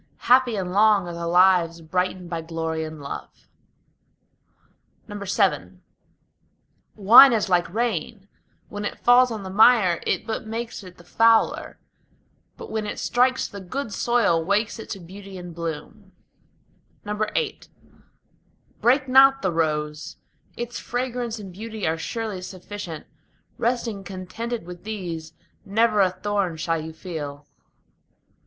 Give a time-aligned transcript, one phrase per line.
[0.25, 3.29] Happy and long are the lives brightened by glory and love.
[5.05, 5.77] VII
[6.95, 8.27] Wine is like rain:
[8.69, 11.77] when it falls on the mire it but makes it the fouler,
[12.57, 16.13] But when it strikes the good soil wakes it to beauty and bloom.
[17.03, 17.59] VIII
[18.81, 20.17] Break not the rose;
[20.57, 23.05] its fragrance and beauty are surely sufficient:
[23.59, 25.33] Resting contented with these,
[25.63, 27.45] never a thorn shall you feel.